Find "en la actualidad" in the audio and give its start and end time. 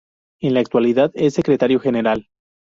0.41-1.11